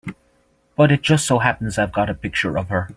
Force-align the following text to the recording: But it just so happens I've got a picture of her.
But 0.75 0.91
it 0.91 1.03
just 1.03 1.27
so 1.27 1.37
happens 1.37 1.77
I've 1.77 1.91
got 1.91 2.09
a 2.09 2.15
picture 2.15 2.57
of 2.57 2.69
her. 2.69 2.89